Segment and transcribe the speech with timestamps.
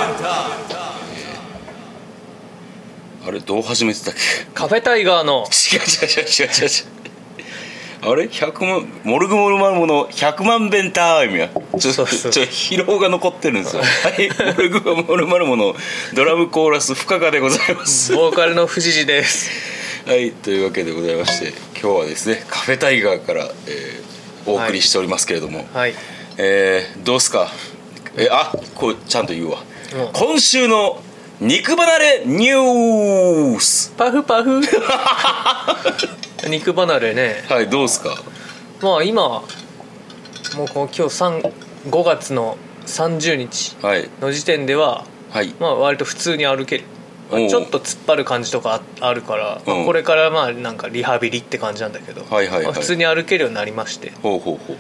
[3.27, 4.21] あれどう始めてたっけ？
[4.54, 5.45] カフェタイガーの。
[5.73, 6.71] 違う違う違う違う違う。
[8.12, 11.50] あれ？100万モルグモルマルモの100万弁タイちょっ
[11.96, 13.82] と疲労が残ってるんですよ。
[13.82, 14.30] はい。
[14.55, 15.75] モルグモルマルモの
[16.14, 18.14] ドラムコーラス深川でございます。
[18.14, 19.50] ボーカルの藤次です。
[20.07, 20.30] はい。
[20.30, 21.48] というわけでございまして
[21.80, 24.11] 今日はですねカフェタイガーから、えー
[24.46, 25.95] お送りしておりますけれども、はい。
[26.39, 27.48] えーどうすか？
[28.17, 29.58] えあこれちゃんと言うわ、
[29.94, 30.12] うん。
[30.12, 31.00] 今週の
[31.40, 33.92] 肉離れニュース。
[33.97, 34.61] パフパフ。
[36.48, 37.44] 肉離れね。
[37.48, 38.17] はいどうすか？
[38.81, 39.42] まあ今も
[40.64, 41.53] うこの今日3
[41.91, 44.09] 5月の30日はい。
[44.20, 45.55] の時点でははい。
[45.61, 46.84] まあ割と普通に歩ける
[47.48, 49.86] ちょっと突っ張る感じとかああるから、まあうん。
[49.86, 52.64] これからまあなんかリハビリって感じなんだけど、はいはいはい。
[52.64, 54.12] まあ普通に歩けるようになりまして。
[54.23, 54.77] ほうほうほう。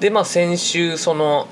[0.00, 1.48] でまあ先週その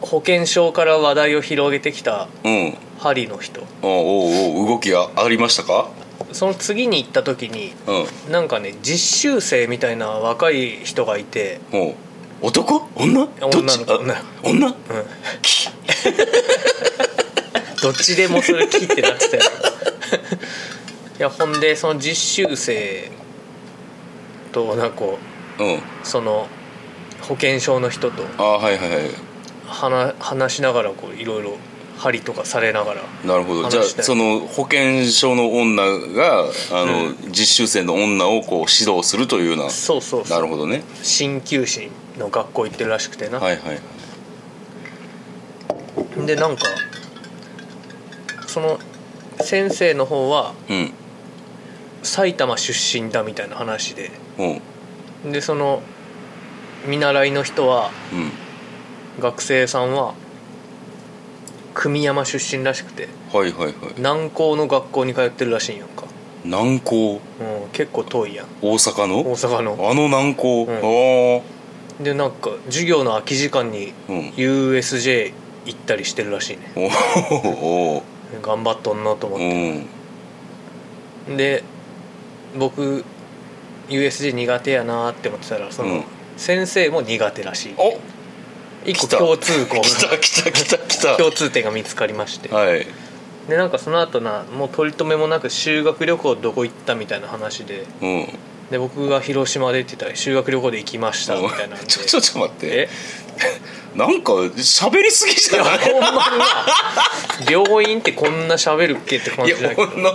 [0.00, 2.74] 保険証から話題を広げてきたうん。
[2.98, 3.60] 針の人。
[3.82, 5.88] おうおうおう動きがありましたか？
[6.32, 8.32] その次に行った時にうん。
[8.32, 11.60] なんかね実習生みたいな若い人がいて、
[12.42, 12.88] 男？
[12.96, 13.28] 女？
[13.40, 13.92] 女の子。
[13.92, 13.98] あ
[14.42, 14.66] 女？
[14.68, 14.74] うん、
[17.86, 19.42] どっちでもそれ切ってなってたよ。
[21.18, 23.12] いやほんでその実習生
[24.50, 25.18] となんかこ
[25.58, 25.74] うん。
[25.76, 26.48] うその
[27.20, 29.00] 保険証の人とあはいはいはい。
[29.68, 31.56] 話話しながらこういろいろ
[31.96, 33.68] 針とかされながらなるほど。
[33.68, 40.36] じゃあその保険証の女があの、実習生の女をこう指導するというようなそうそうそう。
[40.36, 40.82] なるほどね。
[41.04, 43.74] 鍼灸師の学校行ってるらしくてな、はいはいは
[46.24, 46.26] い。
[46.26, 46.64] でなんか
[48.56, 48.78] その
[49.38, 50.90] 先生の方はうん。
[52.02, 54.10] 埼玉出身だみたいな話で。
[55.24, 55.32] うん。
[55.32, 55.82] でその
[56.86, 58.32] 見習いの人はうん。
[59.22, 60.14] 学生さんは
[61.74, 63.74] 久美山出身らしくてはいはいはい。
[63.98, 66.04] 南高の学校に通ってるらしいんやんか、
[66.42, 67.12] 南高？
[67.12, 68.46] うん、結構遠いやん。
[68.62, 69.18] 大阪の？
[69.20, 69.90] 大阪の。
[69.90, 70.68] あの南高、ん。
[72.00, 74.20] あでなんか授業の空き時間にあうん。
[74.30, 75.34] USJ
[75.66, 76.72] 行ったりしてるらしいね。
[76.74, 78.02] おお
[78.42, 81.36] 頑張っとんなと思っうて、ん。
[81.36, 81.62] で
[82.58, 83.04] 僕
[83.88, 86.04] USJ 苦手やなって思ってたらその、うん。
[86.36, 87.74] 先生も苦手らしい。
[87.78, 87.98] お
[88.84, 89.18] 一個来た。
[89.18, 91.16] 共通項来た来た来た来た。
[91.16, 92.52] 共通点が見つかりまして。
[92.52, 92.86] はい。
[93.48, 97.86] でなんかその後なもう取り留めもなく修学旅行どこ行ったみたいな話で。
[98.02, 98.28] うん
[98.70, 101.86] で僕が広島でって言ったら修学旅行で行きましたみたいなんで。
[101.86, 102.66] ちょちょちょ待って。
[102.66, 102.88] え？
[103.96, 105.78] なんか喋りすぎじゃない？
[105.78, 106.46] ほんまにな。
[107.50, 109.82] 病院ってこんな喋るっけって感じだけど。
[109.82, 110.10] いやほんな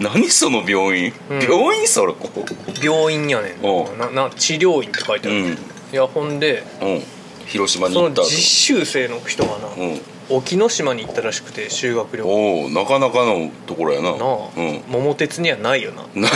[0.00, 0.02] うん。
[0.02, 1.42] 何その病院、うん。
[1.42, 2.44] 病院それここ
[2.82, 5.52] 病院やねおんなな治療院って書いてある、うん。
[5.52, 5.56] い
[5.92, 7.02] やほんでうん。
[7.46, 12.28] 広島に行ったその実習生の人がな、うん沖ノ島に行ったらしくて修学旅行。
[12.28, 14.16] おおなかなかのところやな。
[14.16, 14.82] なあ、うん。
[14.88, 16.02] 桃鉄にはないよな。
[16.14, 16.32] ない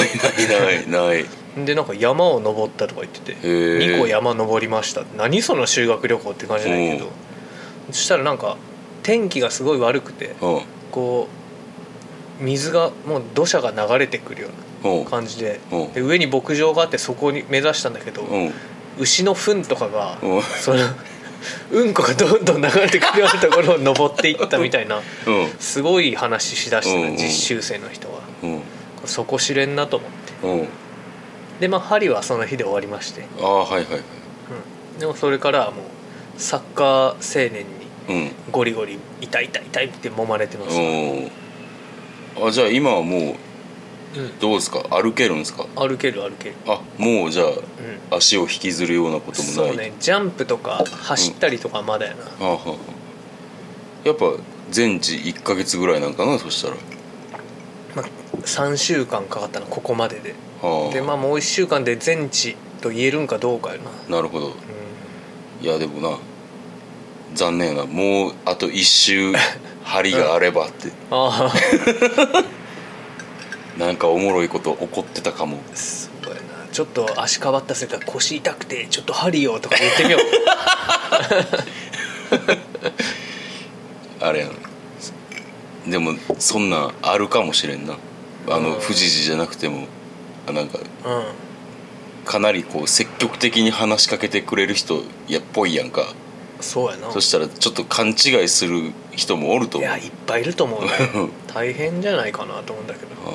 [0.49, 1.65] ないないない。
[1.65, 5.03] でなんか山を登ったとか言っててへえ2個山登りました。
[5.17, 7.09] 何その修学旅行って感じだけど。
[7.91, 8.57] そしたらなんか
[9.03, 10.63] 天気がすごい悪くてうん。
[10.93, 11.29] こ
[12.41, 14.49] う水がもう土砂が流れてくるよ
[14.85, 15.05] ううん。
[15.05, 15.93] な感じでうん。
[15.93, 18.53] で上に牧場があってそこに目指したんだけどうん。
[19.01, 20.43] 牛の糞とかがうん。
[20.43, 20.79] その
[21.71, 25.03] うんこがどんどん流れてくるようなところを登っていったみたいなうん。
[25.59, 27.07] すごい話しだしたうん。
[27.09, 28.21] うんな実習生の人は。
[28.43, 28.63] うん。
[29.05, 30.47] そこ知れんなと思って。
[30.47, 30.69] うん。
[31.61, 33.25] でまあ針はその日で終わりまして。
[33.41, 34.01] ああはいはいはい。
[34.95, 34.99] うん。
[34.99, 35.85] でもそれからはもう
[36.37, 37.65] サッカー青年
[38.09, 38.33] にうん。
[38.51, 41.31] ゴリゴリ痛い痛い痛いって揉まれてます、うん
[42.47, 43.37] あじゃあ今はもううん
[44.41, 44.81] どうですか？
[44.91, 45.67] 歩けるんですか？
[45.77, 47.53] 歩ける歩ける、あもうじゃうん、
[48.11, 49.55] あ足を引きずるようなこともない？
[49.69, 49.93] そうね。
[50.01, 52.77] ジャンプとか走ったりとかまだやな、あはは
[54.05, 54.33] やっぱ
[54.71, 56.39] 全治1か月ぐらいなんかな？
[56.39, 56.77] そしたら。
[57.95, 58.07] まあ、
[58.39, 60.35] 3週間かかったなここまでで。
[60.63, 60.95] はあ。
[60.95, 64.49] でまあもう1週間で全治と言えるんかどうかよな、なるほど。
[64.49, 64.53] う
[65.63, 66.19] いやでもな
[67.35, 67.87] 残念やな。
[67.87, 69.33] もうあと1周
[69.85, 70.89] 針があればって。
[70.89, 71.53] ん、あ
[73.81, 75.57] なんかおもろいこと起こってたかも
[76.71, 80.21] ちょっと足変わったせいか腰痛くてちょっと針をとか言ってみよう。
[84.25, 84.53] あれやな
[85.91, 87.97] でもそんなんあるかもしれんな。
[88.49, 88.81] あのうん。
[88.83, 89.87] 富士寺じゃなくても。
[90.47, 91.25] あなんかうん。
[92.27, 96.13] かなりこう積極的に話しかけてくれる人やっぽいやんか。
[96.61, 97.11] そうやな。
[97.11, 99.91] そしたらちょっと勘違いする人もおると思う。
[99.91, 100.91] いやいっぱいいると思うね。
[101.53, 103.31] 大変じゃないかなと思うんだけど、あ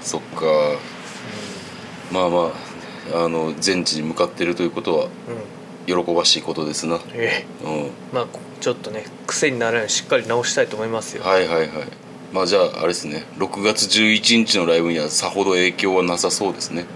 [0.00, 0.46] ーそっか。
[2.10, 2.52] まあま
[3.14, 5.10] ああの全地に向かってるということはうん。
[5.86, 11.24] 喜ばしいことですな、えうん、えまあこちょっとね癖にならないようにしっかり直したいと思いますよ。
[11.24, 11.68] はいはいはい。
[12.32, 13.24] まあじゃああれですね。
[13.38, 16.86] 6月11日のライブにはさほど影響はなさそうですね。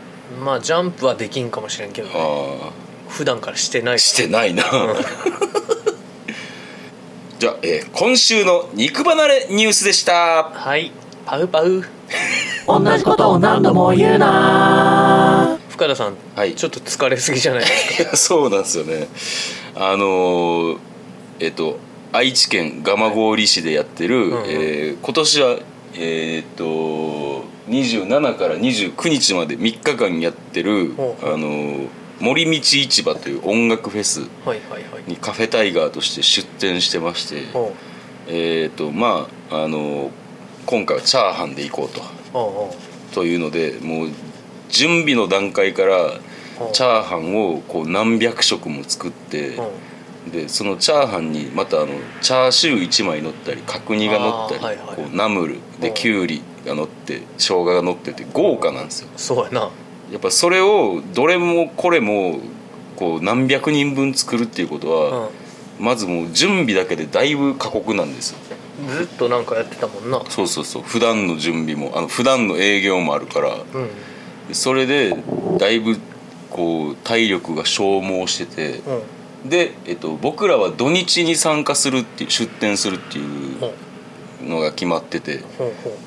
[0.44, 2.70] まあジャンプはできんかもしれんけど、ね、あ
[3.08, 3.94] 普段からしてないから。
[3.94, 4.64] あしてないな
[7.38, 10.44] じゃあ、えー今週の肉離れニュースでした。
[10.44, 10.90] はい。
[11.26, 11.82] パウパウ。
[12.66, 15.58] 同じことを何度も言うな。
[15.70, 16.54] 深田さん、はい。
[16.54, 18.02] ちょっと疲れすぎじゃないですか？
[18.04, 19.08] いやそうなんですよね。
[19.74, 20.78] あのー
[21.40, 21.78] えっと
[22.12, 24.44] 愛知県蒲郡市でやってる、んうん。
[24.46, 25.56] えー今年は
[25.98, 31.86] えーっと27から29日まで3日間やってる、あのー
[32.20, 34.20] 森道市場という音楽フェス
[35.06, 37.42] にカフェタイガーとして出店してまして
[38.28, 40.10] えーっとまああのー
[40.66, 42.02] 今回はチャーハンで行こうと。
[43.14, 44.08] というのでもう
[44.68, 46.10] 準備の段階から
[46.72, 49.56] チャーハンをこう何百食も作って
[50.32, 51.88] でそのチャーハンにまたあの
[52.20, 54.96] チャーシュー1枚乗ったり角煮が乗ったり、はいはい。
[54.96, 55.90] こうナムルでう。
[55.92, 59.08] んきゅうりが乗って生姜が乗ってて豪華なんですよ。
[59.16, 59.70] そうやな
[60.10, 62.40] やっぱそれをどれもこれも
[62.96, 65.30] こう何百人分作るっていうことは、
[65.78, 68.38] まずもう準備だけでだいぶ過酷なんですよ。
[68.50, 70.22] うんずっとなんかやってたもんな。
[70.28, 70.82] そうそうそう。
[70.82, 73.54] 普段の準備もあの普段の営業もあるから。
[73.54, 74.54] うん。
[74.54, 75.16] それで
[75.58, 75.96] だいぶ
[76.50, 78.80] こう体力が消耗してて。
[79.44, 79.48] うん。
[79.48, 85.42] で、えっと、僕らは土日に参加するっていう出店するっていうのが決まってて。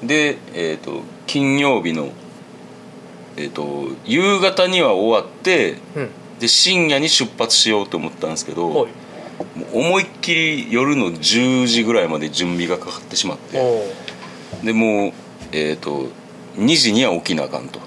[0.04, 2.10] で、えっと、金曜日の、
[3.38, 6.10] えっと、夕方には終わってううん。
[6.40, 8.88] で深夜に出発しようと思ったんですけど
[9.74, 13.58] 思いっきり夜の10時ぐらいまで準備がかかってしまって
[14.64, 15.14] でもう、
[15.52, 16.08] えっと
[16.56, 17.80] 2時には起きなあかんと。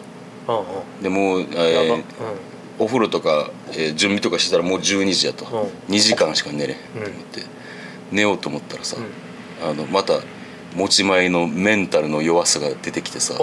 [1.03, 2.03] でもう、えー
[2.79, 5.95] お風呂とか、えー準備とかしてたらもう12時やと、うん。
[5.95, 7.43] 2時間しか寝れんと思って、
[8.11, 9.71] 寝ようと思ったらさ、うん。
[9.71, 10.21] あのまた
[10.75, 13.35] 持ち前のメンタルの弱さが出てきてさ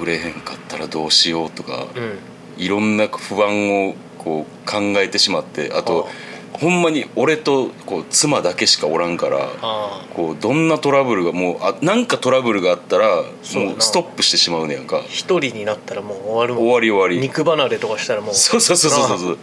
[0.00, 2.18] 売れへんかったらどうしようとか、うん。
[2.56, 6.08] いろんな不安をこう考えてしまってあと
[6.52, 13.26] ほんまに俺とこう妻だけしかおらんからあこうどんなトラブルがもうあなんかトラブルがあったらもう
[13.80, 14.98] ストップしてしまうねやんか。
[14.98, 16.62] あ一人になったらもう終わるもん。
[16.64, 17.26] 終わり終わり。
[17.26, 18.34] 肉離れとかしたらもう。
[18.34, 19.38] そうそうそうそうそう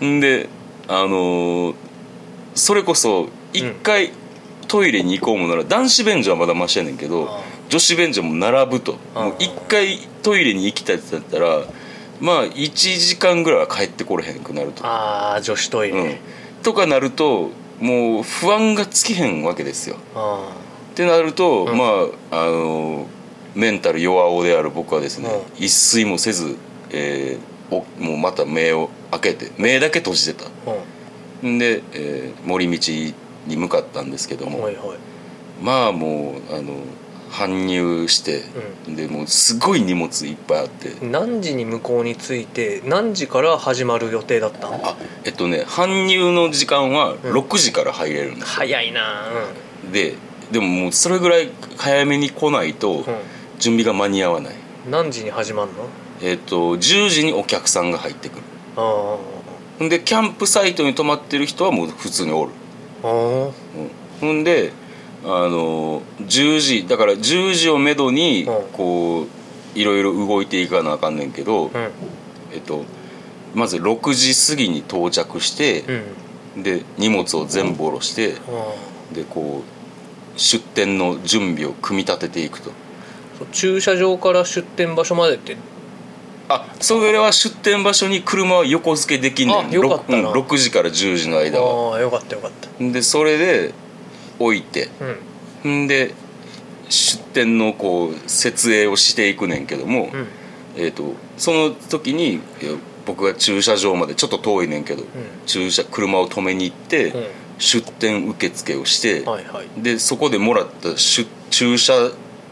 [0.00, 0.48] そんで
[0.88, 1.74] あのー
[2.54, 4.10] それこそ一回
[4.66, 7.40] トイレに行こうもなら男子便所はまだマシやねんけど
[7.70, 8.98] 女子便所も並ぶと。
[9.38, 11.64] 一回トイレに行きたいってなったら
[12.20, 16.16] まあ1時間ぐらいは帰ってこれへんくなると、ああ女子トイレ、うん、
[16.62, 17.50] とかなると
[17.80, 19.96] もう不安がつきへんわけですよ。
[20.14, 20.52] あ
[20.92, 21.78] ってなると、うん。
[21.78, 23.06] まああの
[23.54, 26.56] メンタル弱おである僕はですね、う一睡もせず、
[26.90, 30.46] えーおもうまた目を開けて目だけ閉じてた。
[30.46, 30.74] あ
[31.42, 31.58] うんん。
[31.58, 33.14] で、えー森道
[33.46, 34.98] に向かったんですけども、はいはい。
[35.62, 36.74] まあもうあの
[37.30, 38.42] 搬入して、
[38.88, 47.18] でもうすごい荷物いっぱいあって、何時に向こうに着いて何時から始まる予定だったんあえっとね搬入の時間はうん。
[47.18, 49.30] 6時から入れるんですよ、早いな
[49.92, 50.14] で
[50.50, 53.04] でももうそれぐらい早めに来ないとうん、
[53.58, 54.54] 準備が間に合わない、
[54.86, 55.88] うん、何時に始まるの？
[56.22, 58.42] えっと10時にお客さんが入ってくる。
[58.76, 58.80] あ
[59.78, 62.52] ほんでキャンプサイトに泊まってる人はもう普通におる、
[63.02, 63.52] あああうん、
[64.20, 64.72] ほんで
[65.24, 68.68] あの10時だから10時をめどにうん。
[68.72, 71.90] こういろいろ動いていかなあかんねんけど、うん。
[72.52, 72.84] えっと
[73.54, 75.84] まず6時過ぎに到着して
[76.56, 76.62] う、ん。
[76.62, 82.70] で荷物を全部下ろしてあでこう出店の準備を組み立てていくと。
[83.52, 85.56] 駐車場から出店場所までって。
[86.48, 89.66] あそれは出店場所に車は横付けできんねん。
[89.66, 90.32] あよかったな。
[90.32, 91.94] ろくうん6時から10時の間は。
[91.94, 92.68] ああよかったよかった。
[92.84, 93.72] でそれで
[94.40, 94.88] 置いて。
[95.64, 96.14] うんんで
[96.88, 100.26] 出店のこう設営をしていくねんけども、うん。
[100.76, 105.04] えー、とその時にえー僕が駐車場までちょっと遠いねんけど、
[105.46, 107.26] 駐車車を止めに行って、うん。
[107.58, 109.82] 出店受付をして、はいはい。
[109.82, 111.94] でそこでもらった出駐車、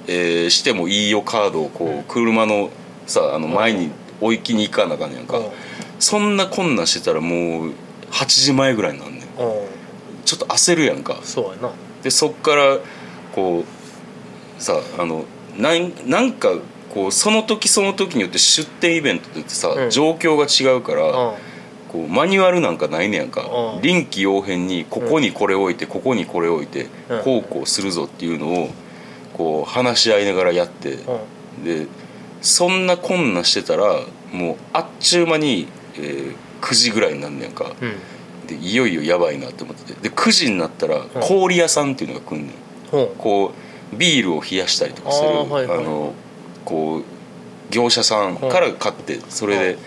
[0.07, 2.03] えーしてもいいよカードをこう、うん。
[2.05, 2.71] 車の
[3.07, 3.91] さあの前に
[4.21, 5.45] 置いきに行かなあかんねやんか、うん。
[5.99, 7.73] そんな困難してたらもう
[8.11, 9.23] 8時前ぐらいになんねん。
[9.23, 9.68] うん
[10.29, 11.21] ちょっと焦るやんか。
[11.23, 11.73] そうやな。
[12.03, 12.79] でそっから
[13.35, 13.65] こ
[14.59, 15.25] うさあの
[15.57, 16.51] なんなんか
[16.93, 19.91] こうその時その時によって出店イベントってさ、うん。
[19.91, 21.13] 状況が違うから、うん。
[21.89, 23.41] こうマニュアルなんかないねやんか、
[23.77, 23.81] うん。
[23.81, 27.23] 臨機応変にここにこれ置いて、ここにこれ置いて、うん。
[27.23, 28.69] こうこうするぞっていうのを
[29.33, 31.65] こう話し合いながらやって、うん。
[31.65, 31.87] で
[32.43, 37.73] そんな困難してたらもうあっちゅう間に、えー9時ぐらいになんねんか。
[37.81, 37.95] うん
[38.49, 40.09] でいよいよやばいなって思ってて。
[40.09, 42.51] で9時になったら氷屋さんっていうのが来んねん。
[42.91, 43.53] ほこ
[43.93, 45.85] うビールを冷やしたりとかするあはいはい。
[45.85, 46.13] の
[46.65, 47.03] こう
[47.71, 49.79] 業者さんから買ってそれで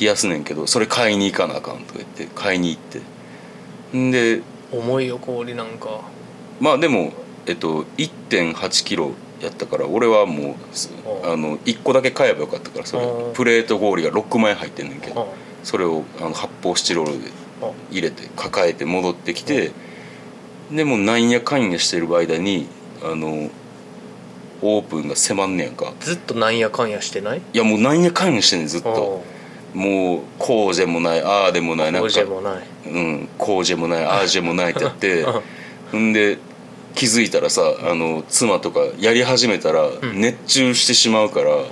[0.00, 3.00] 冷やすねんけどそれ買いに行かなあかんとか言って買いに行っ
[3.92, 3.96] て。
[3.96, 6.00] んでう重いよ氷なんか。
[6.60, 7.12] まあでも
[7.46, 10.54] えっと1 8キロやったから俺はもう
[11.32, 13.04] あの1個だけ買えばよかったからそれ。
[13.04, 13.32] うん。
[13.32, 15.14] プレート氷が6枚入ってんねんけうん。
[15.14, 15.32] ど
[15.64, 17.32] それをあの発泡スチロールでうん
[17.90, 19.72] 入れて抱えて戻ってきて
[20.70, 22.68] でもうなんやかんやしてる間に
[23.02, 23.50] あの
[24.62, 25.92] オープンが迫んねやんか。
[26.00, 27.38] ずっとなんやかんやしてない？
[27.38, 29.22] いやもうなんやかんやしてんねんずっと。
[29.72, 32.62] もうこうでもないああでもないなんかこうじゃもない。
[32.86, 35.24] うんこうじゃもないああじゃもないってやって
[35.92, 36.10] うん。
[36.10, 36.38] んで
[36.94, 40.20] 気づいたらさあの妻とかやり始めたらん。
[40.20, 41.58] 熱中してしまうから、う。
[41.58, 41.66] ん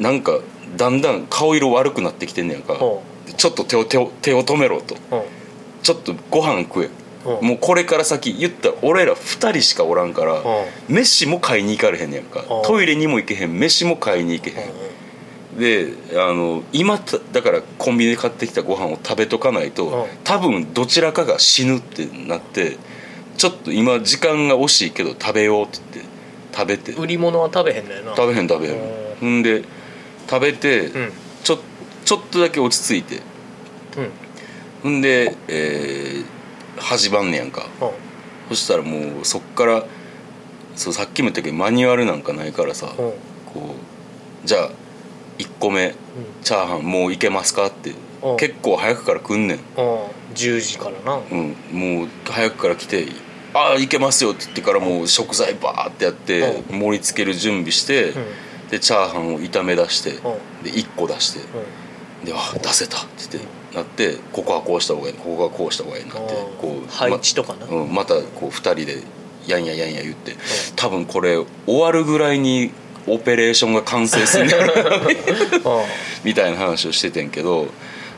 [0.00, 0.40] なんか
[0.76, 3.02] だんだん顔色悪くなってきてんねやんか、ほ
[3.36, 4.94] ちょっと手を手を手を止めろと。
[5.10, 5.22] うん。
[5.82, 6.90] ちょっとご飯食え、
[7.26, 7.48] うん。
[7.48, 10.42] もうこれから先言ったら俺ら2人しかおらんから、
[10.88, 12.62] 飯も買いに行かれへんねやんか、うん。
[12.62, 13.58] トイレにも行けへん。
[13.58, 20.06] 飯も買いに行けへん、であの今ただからコンビニで買ってきたご飯を食べとかないと、うん。
[20.24, 22.78] 多分どちらかが死ぬってなって
[23.36, 26.14] ちょっと今時間が惜しいけど食べようって言って
[26.56, 26.92] 食べて。
[26.92, 28.16] 売り物は食べへんのやな。
[28.16, 28.80] 食べへん食べへん。
[29.20, 29.64] ほんで
[30.30, 31.12] 食べて、うん。
[31.42, 31.58] ちょ
[32.04, 33.22] ちょっとだけ落ち着いて。
[33.96, 34.10] うん。
[34.82, 37.66] ほんで、えー、始まんねやんか。
[37.80, 37.90] うん。
[38.50, 39.84] そしたらもうそっから
[40.76, 42.94] そうさっきも言ったけどマニュアルなんかないからさ、うん。
[42.94, 43.14] こ
[44.44, 44.70] うじゃあ
[45.38, 45.94] 1個目
[46.42, 48.36] チャーハンもういけますかってうん。
[48.36, 49.62] 結構早くから来んねん、うん。
[50.34, 51.20] 10時からな。
[51.30, 53.06] うん、もう早くから来て
[53.54, 58.68] 「ああいけますよ」って言ってからもう食材バーってやってう盛り付ける準備して、うん。
[58.68, 60.20] でチャーハンを炒め出して、うん。
[60.64, 61.38] で1個出して。
[61.38, 61.46] うん
[62.24, 67.66] で「あ出せた」って言ってなってここはこうした方がいいここはこうした方がいいなってこう配置とかな。
[67.66, 69.02] まうん、またこう2人で
[69.46, 70.36] やんややんや言って
[70.76, 72.72] 多分これ終わるぐらいに
[73.06, 74.46] オペレーションが完成する。
[74.46, 75.00] んだろうな
[76.24, 77.66] みたいな話をしててんけど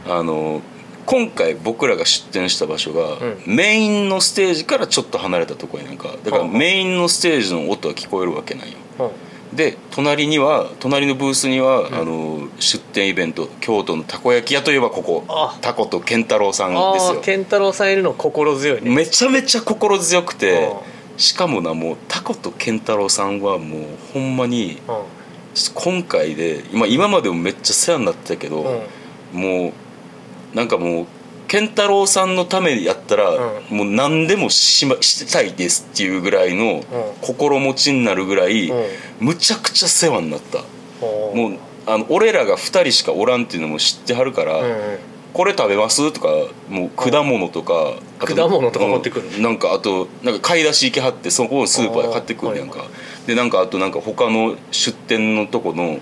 [0.06, 0.62] あの
[1.06, 6.08] 今回僕らが出店した場所が、うメインのステージからちょっと離れたとこやねんか。
[6.25, 8.78] だからうんメインのステージの音は聞こえるわけないよ。
[8.80, 8.86] うん
[9.56, 15.25] で隣には隣のブースには、あの出店イベント京都のたこ焼き屋といえばここ。
[15.28, 15.58] あ。
[15.62, 17.20] タコと健太郎さんですよ。
[17.22, 18.94] 健太郎さんいるの心強いね。
[18.94, 20.70] めちゃめちゃ心強くて
[21.16, 23.82] うしかもなもうタコと健太郎さんはもう
[24.12, 25.04] ほんまにうん。
[25.75, 28.86] 今回で今今までもめっちゃ世話になってたけど、
[29.34, 29.40] うん。
[29.40, 29.72] も
[30.52, 31.06] うなんかもう
[31.49, 36.83] 健太郎さんのためやったら、うもう何でもし,、ま、したいですっていうぐらいの
[37.21, 38.87] 心持ちになるぐらい、うん。
[39.21, 40.65] むちゃくちゃ世話になった。
[41.00, 44.99] おーもうあの俺らが2人しかおらんっていうのも知ってはるから「うんうん。
[45.33, 46.29] これ食べます?」とか
[46.69, 52.87] もう果物とか、あと果物とか持ってくるうんなんかあとなんか買い出し行きはってそこのスーパーで買ってくるやんか、
[53.26, 55.99] でなんかあとなんか他の出店のとこの,、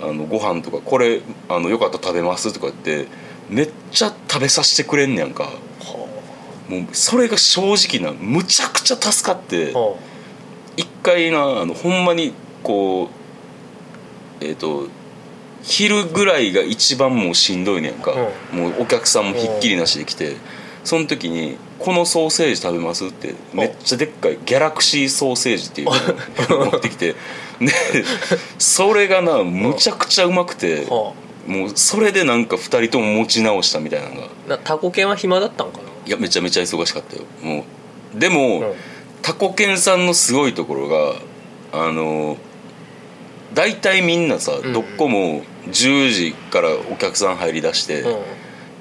[0.00, 3.08] あのご飯とか「これあのよかったら食べます?」とか言って
[3.48, 5.44] めっちゃ食べさせてくれんねやんか。
[5.44, 6.08] は
[6.68, 9.72] もうそれが正直なむちゃくちゃ助かって
[10.76, 13.08] 一回なあのほんまにこ
[14.40, 14.88] うえっ、と
[15.62, 18.12] 昼ぐらいが一番もうしんどいねやんか、
[18.52, 20.36] もうお客さんもひっきりなしで来て
[20.84, 25.88] その時に「このソーセージ食べます?」ってめっちゃでっかいギャラクシーソーセージっていう
[26.50, 27.14] のを持ってきて。
[27.60, 27.72] で
[28.58, 30.86] それがなむちゃくちゃうまくて
[31.48, 34.28] もうそれでなんか2人とも持ち直したみたいなのが。
[34.46, 35.84] あなタコ犬は暇だったんかな？
[36.06, 37.22] いやめちゃめちゃ忙しかったよ。
[37.42, 37.64] も
[38.14, 38.18] う。
[38.18, 38.74] でも、うん。
[39.22, 41.14] タコケンさんのすごいところが
[41.72, 42.36] あの
[43.54, 44.72] 大体みんなさ、ん。
[44.72, 48.04] どっこも10時からお客さん入りだして、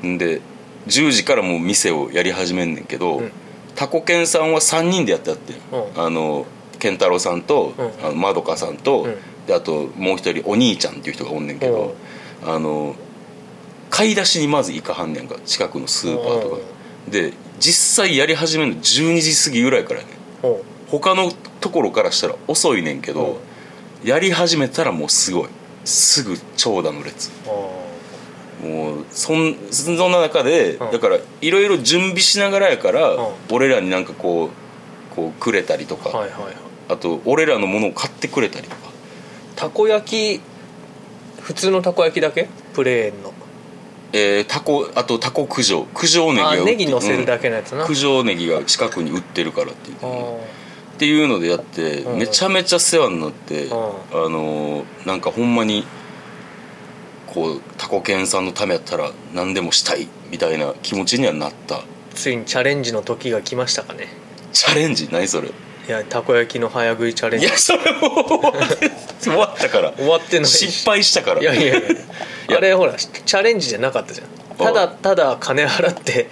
[0.06, 0.42] ん、で
[0.88, 3.32] 10時からもう店をやり始めんねんけど、うん。
[3.76, 6.06] タコケンさんは3人でやってやってん、うん。
[6.06, 6.46] あの
[6.80, 8.06] 健太郎さんと、うん。
[8.06, 9.16] あのまどかさんと、うん。
[9.48, 11.96] であともう一人お兄ちゃんっていう人がおんねんけど、
[12.46, 12.96] あの
[13.90, 16.58] 買い出しにまず行かはんねんか近くのスーパーとか、
[17.10, 20.14] で実際やり始めるの12時過ぎぐらいからやね。
[20.50, 20.58] んう。
[20.58, 23.40] ん他のところからしたら遅いねんけど、
[24.04, 25.50] やり始めたらもうすごい。
[25.84, 27.32] すぐ長蛇の列。
[27.46, 27.50] あ
[28.66, 30.92] もうそんそんな中で、うん。
[30.92, 33.28] だからいろいろ準備しながらやから、うん。
[33.52, 36.54] 俺らになんかこうこうくれたりとか、あはいはいはい。
[36.90, 38.88] あと俺らのものを買ってくれたりとか。
[39.56, 40.42] たこ焼き
[41.48, 42.50] 普通のたこ焼きだけ？
[42.74, 43.32] プレーンの。
[44.12, 45.86] えー、タコあとタコ九条。
[45.96, 47.88] 九条ネギがあ売ってネギ乗せるだけのやつな、うん。
[47.88, 49.98] 九条ネギが近くに売ってるからっていう。
[50.04, 50.40] あ
[50.96, 52.20] っていうのでやって、うん。
[52.20, 53.72] めちゃめちゃ世話になって、うん。
[53.72, 53.76] あ
[54.28, 55.86] のーなんかほんまに
[57.28, 61.80] こうタコケンさんのためやったら何でもしたいみたいな気持ちにはなった。
[62.14, 64.10] ついにチャレンジの時が来ましたかね。
[64.52, 65.08] チャレンジ？
[65.14, 65.50] 何それ？
[65.88, 67.48] いやたこ焼きの早食いチャレンジ。
[67.48, 69.94] いやそれもう終わったから。
[69.94, 70.70] 終わってないし。
[70.70, 71.42] 失敗したから。
[71.42, 71.90] いやいやいや。
[72.50, 72.58] や。
[72.58, 74.28] あれほらチャレンジじゃなかったじゃん。
[74.58, 76.30] ただただ金払って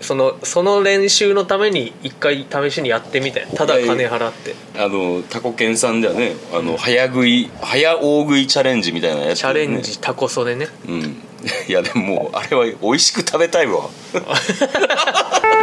[0.00, 4.54] そのその練習のために一回試しにやってみたよただ金払って。
[4.78, 10.68] あのタコケンさんではねあの早食い早大食いチャレンジみたいなやつ、ね、チャレンジタコ袖ね。
[10.86, 11.22] うん。
[11.68, 13.88] いやでももうあれは美味しく食べたいわ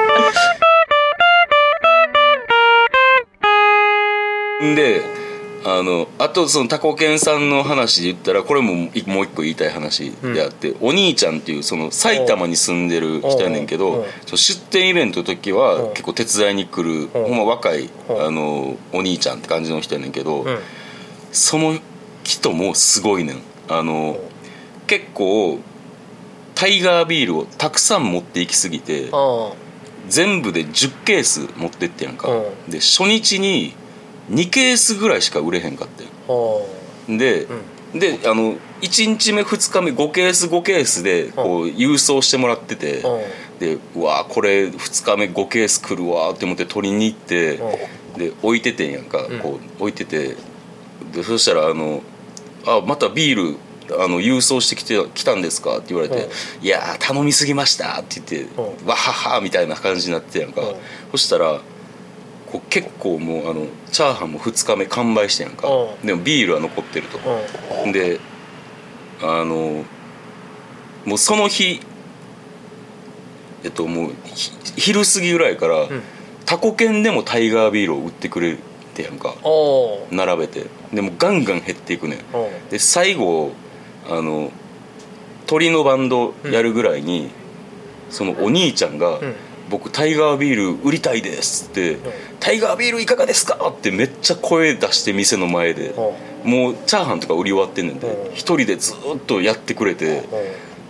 [4.60, 5.02] で
[5.66, 15.90] あのあとそのタコケンさんの話で言ったらこれももう一個言いたい話であって、お兄ちゃんっていうその埼玉に住んでる人やねんけど出店イベントの時おはう。
[15.90, 20.60] 結構手伝いに来るほんま若いあのお兄ちゃんって感じの人やねんけど、うん。
[21.32, 21.78] その
[22.24, 23.42] 人もすごいねん。
[23.68, 24.18] あの
[24.86, 25.60] 結構
[26.56, 29.52] タイガービールをたくさん持っていきすぎてあ
[30.08, 32.30] 全部で10ケース持ってってやんか。
[32.30, 32.54] う。
[32.70, 33.74] で初日に
[34.30, 36.04] 2ケースぐらいしか売れへんかって
[37.18, 38.00] で、うん。
[38.00, 43.60] であの1日目2日目5ケース5ケースでこう郵送してもらっててうん。
[43.60, 47.58] でうわこれ2日目5ケース来るわって思って取りに行って
[48.18, 49.40] で置いててんやんか、うん。
[49.40, 50.36] こう置いてて
[51.14, 52.04] でそしたらあの
[52.66, 53.58] 「あまたビール
[54.00, 56.32] あの郵送してきて来たんですか?」って言われてうん
[56.66, 60.76] 「いやー頼みすぎました」って言ってうん「わはは」みたいな感じになってやんか、うん。
[61.12, 61.62] そしたら
[62.52, 66.08] こう結構もうあのチャーハンも2日目完売してやんか、うん。
[66.08, 67.20] でもビールは残ってると、
[67.86, 67.92] うん。
[67.92, 68.20] で
[69.22, 69.84] あの
[71.06, 71.82] もうその日
[73.64, 75.90] えっともうひ昼過ぎぐらいから、ん。
[76.46, 78.58] タコ犬でもタイガービールを売ってくれ
[78.96, 79.36] てやんか。
[80.12, 80.68] 並べて。
[80.94, 82.20] でもガンガン減っていくね
[82.70, 83.52] で最後
[84.10, 84.52] あの
[85.46, 87.30] 鳥のバンドやるぐらいに、
[88.10, 89.36] そのお兄ちゃんが「うん
[89.70, 91.98] 僕タイガービール売りたいです」って
[92.40, 95.94] 「タイガービールいかがですか?」ってめっちゃ声出して店の前で
[96.44, 98.34] もうチャーハンとか売り終わってんねんでうん。
[98.34, 100.24] 一人でずっとやってくれて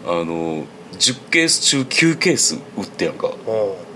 [0.06, 0.64] あの
[1.00, 3.32] 10ケース中9ケース売ってやんか。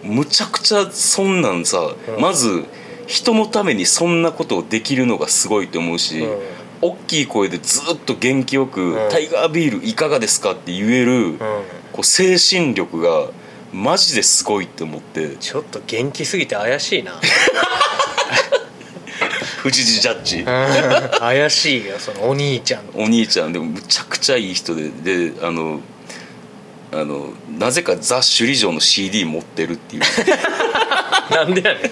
[0.03, 2.21] むちゃくちゃそんなんさ、うん。
[2.21, 2.63] まず
[3.07, 6.37] 人のためにそんなことをできるのがすごいと思うし、うん。
[6.83, 11.39] 大きい声でずっと元気よくうん「タイガービールいかがですか?」って言える、うん
[11.91, 13.27] こう精神力が
[13.73, 15.37] マジですごいって思って。
[15.37, 17.13] ちょっと元気すぎて怪しいな。
[19.61, 20.37] 藤井ジャッジ。
[20.39, 20.45] うん。
[21.19, 22.83] 怪しいよそのお兄ちゃん。
[22.95, 24.89] お兄ちゃんでもむちゃくちゃいい人で。
[24.89, 25.81] であの
[26.93, 30.01] あのなぜかザ・首里城の CD 持ってるっていう。
[31.31, 31.83] なんでやねん。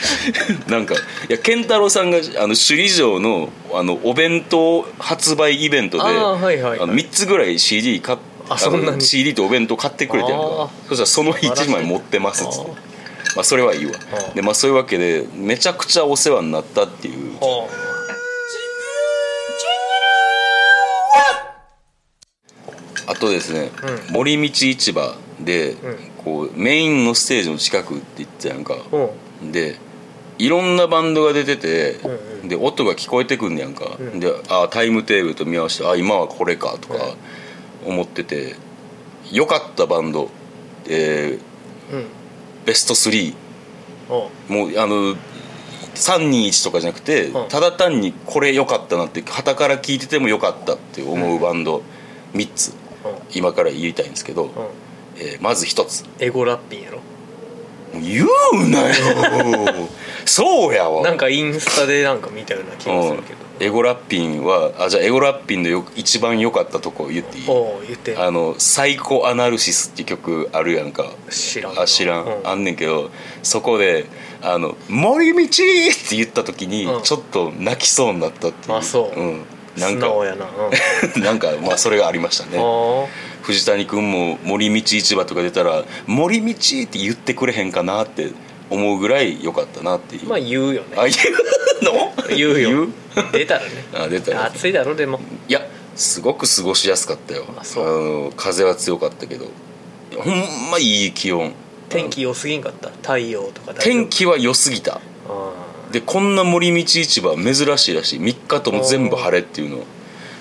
[0.70, 6.80] なんかいや健太郎さんがあの首里城のあのお弁当発売イベントであーはいはいはい。
[6.80, 10.44] あの3つぐらい CD 買っあそんなにの CD とお弁当買ってくれてんあか。
[10.44, 10.88] ー。
[10.88, 12.70] そしたらその1枚持ってますっつって。
[13.36, 13.92] まあそれはいいわ。
[14.34, 17.36] でまあそういうわけでめちゃくちゃお世話になったっていう。
[17.38, 17.68] ほ
[23.06, 23.70] あとですね、
[24.08, 25.76] う森道市場で、ん。
[26.24, 28.76] こうメインのステージの近くって言ってたやんか。
[29.52, 29.76] で
[30.38, 32.10] いろんなバンドが出てて、うん
[32.42, 32.48] うん。
[32.48, 34.20] で音が聞こえてくんねやんか、うん。
[34.20, 37.14] であタイムテーブルと見合わせてあ今はこれかとか
[37.84, 38.56] 思ってて
[39.32, 40.30] 良かったバンド、
[40.88, 42.06] えーううん。
[42.64, 43.34] ベスト3
[44.10, 44.52] おう。
[44.52, 45.16] もうあの
[45.94, 47.48] 321とかじゃなくて、うん。
[47.48, 51.82] ただ単にこれ良かったなって旗から聞いてても良かったって思うバンド
[52.34, 52.74] 3つうん。
[53.34, 54.50] 今から言いたいんですけど、うん。
[55.16, 56.04] えーまず1つ。
[56.18, 57.00] エゴラッピンやろ
[58.00, 58.94] 言うなよ。
[60.24, 61.02] そうやわ。
[61.02, 63.44] なんかインスタでなんか見たような気がするけど。
[63.60, 67.44] エゴラッピンはあじゃあエゴラッピンのよ一番良かったとこ言っていい？
[67.48, 68.16] おう言って。
[68.16, 71.06] あの「サイコアナルシス」って曲あるやんか。
[71.30, 71.78] 知らん。
[71.80, 73.10] あ知らん、うあんねんけど
[73.44, 74.06] そこで
[74.42, 75.46] 「あの森道!」っ
[76.08, 77.02] て言った時にうん。
[77.02, 78.76] ちょっと泣きそうになったっていう。
[78.76, 79.20] あそう。
[79.20, 79.44] うん
[79.76, 80.12] なん素かな。
[81.16, 81.22] うん。
[81.22, 82.58] なんかまあそれがありましたね。
[82.58, 83.06] あ
[83.42, 86.52] 藤谷君も森道市場とか出たら「森道!」
[86.84, 88.30] って言ってくれへんかなって
[88.70, 90.22] 思うぐらい良かったなっていう。
[90.22, 90.88] ーまあ言うよね。
[90.96, 92.12] あ言うの？
[92.36, 92.86] 言うよ。
[93.32, 93.66] 出たらね。
[93.94, 95.20] あ出たよ暑いだろでも。
[95.48, 97.44] いやすごく過ごしやすかったよ。
[97.56, 99.46] あの風は強かったけど。
[100.16, 101.52] ほんまいい気温。
[101.88, 102.88] 天気良すぎんかった？
[103.02, 105.00] 太陽とか天気は良すぎた。
[105.28, 105.50] あ
[105.94, 108.20] でこんな森道市場珍しいらしい。
[108.20, 109.84] 3日とも全部晴れっていうの。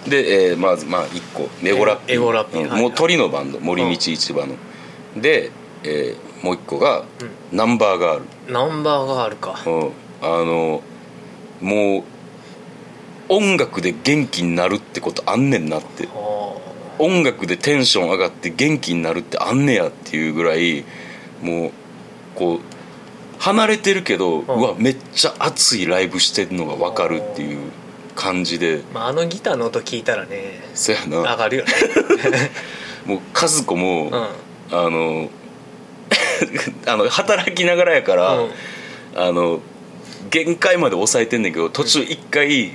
[0.09, 2.75] で、えーまずまあ1個エゴラッピンエゴラッピンう。
[2.75, 2.77] ん。
[2.79, 4.55] もう鳥のバンド森道市場の、
[5.15, 5.51] で、
[5.83, 7.05] えーもう1個が、
[7.51, 8.25] ナンバーガール。
[8.47, 9.61] ーナンバーガールか。
[9.65, 9.91] うん。
[10.23, 10.81] あの
[11.61, 12.03] もう
[13.29, 16.07] 音楽で元気になるってことあんねんなって。
[16.07, 16.55] あ
[16.97, 20.83] 音楽でテンション上がって元気になるってあんねやっていうぐらい
[21.41, 21.71] もう
[22.35, 22.72] こう
[23.43, 27.71] 離れてるけど、うわめっちゃ熱いライブしてるのが分かるっていう
[28.15, 28.83] 感じで。
[28.93, 31.71] まあ、あのギターの音聞いたらねそや上ながるよね。
[33.05, 34.13] もう和子も、うん。
[34.13, 35.29] あの
[36.87, 38.49] あの働きながらやから、うん。
[39.13, 39.59] あの
[40.29, 42.71] 限界まで抑えてんねんけど途中一回、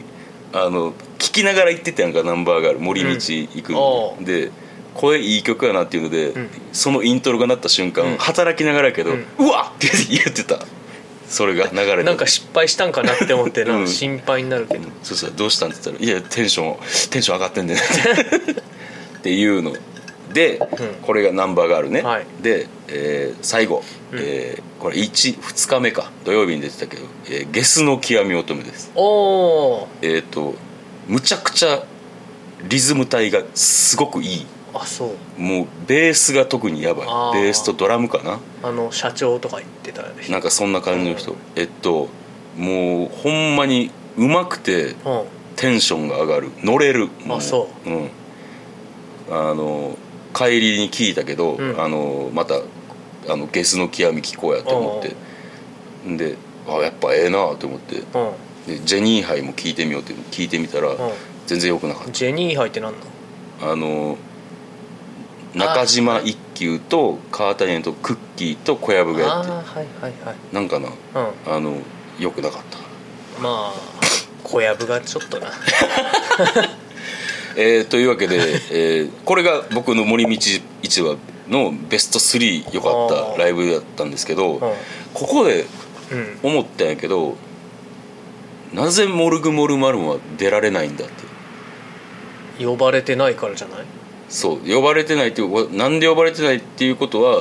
[0.52, 4.24] あの聞きながら行ってたやんかナンバーガール森道行くの、うん。
[4.26, 4.50] で
[4.98, 6.50] 声いい曲やなっていうので、ん。
[6.72, 8.16] そのイントロが鳴った瞬間、うん。
[8.18, 9.76] 働きながらやけど、ううんわっ!
[9.78, 10.58] って言ってた。
[11.28, 16.76] それが流れてなんか失敗したんかなって思って な心配になるけど、そうそうどうしたんって言ったら「いやテンション
[17.10, 17.76] テンション上がってんねん」
[19.18, 19.74] っていうの
[20.32, 20.58] で、
[21.02, 22.26] これがナンバーガールね、はい。
[22.42, 24.18] で、えー最後、うん。
[24.22, 26.12] えーこれ 1, 2日目か。
[26.24, 28.90] 土曜日に出てたけど「えーゲスの極み乙女」です。
[28.94, 30.54] おおえっ、と
[31.08, 31.82] むちゃくちゃ
[32.62, 34.46] リズム体がすごくいい
[34.80, 35.40] あそう。
[35.40, 37.06] もうベースが特にやばい。
[37.08, 37.42] あー。
[37.42, 38.38] ベースとドラムかな。
[38.62, 40.32] あの社長とか言ってたでしょ。
[40.32, 42.08] なんかそんな感じの人、うんえっと
[42.56, 45.24] もうほんまにうまくてうん。
[45.56, 46.50] テンションが上がる。
[46.62, 47.08] 乗れる。
[47.24, 47.90] もあそう。
[47.90, 48.10] うん。
[49.30, 49.96] あの
[50.34, 51.80] 帰りに聞いたけど、うん。
[51.80, 52.54] あのまた
[53.28, 56.08] あのゲスの極み聞こうやと思って。
[56.08, 56.16] ん。
[56.16, 56.36] で
[56.68, 57.96] あやっぱええなと思って。
[57.96, 58.04] うん。
[58.66, 60.96] でジェニーハイも聞いてみようって聞いてみたら、うん。
[61.46, 63.04] 全然よくなかっジェニーハイって何なの
[63.60, 64.18] たあの
[65.54, 69.50] 中島一休と川谷絵とクッキーと小籔がやって。
[69.50, 69.64] はい
[70.02, 70.36] はいはい。
[70.52, 70.92] なんかなう
[71.46, 71.78] あの
[72.18, 72.78] よくなかった。
[73.40, 73.74] んまあ
[74.44, 75.46] 小籔がちょっとな。
[77.56, 78.36] えーというわけで、
[78.70, 80.40] えーこれが僕の森道
[80.82, 81.16] 市場
[81.48, 84.60] のベスト3良かったライブだったんですけど、う
[85.14, 85.66] ここでん
[86.12, 86.38] うん。
[86.42, 87.36] 思ったんやけど
[88.72, 92.64] なぜモルグモルマルモは出られないんだって。
[92.64, 93.84] 呼ばれてないからじゃない？
[94.28, 97.38] そう呼ばれてないっていうなんで呼ばれてないっていうことは、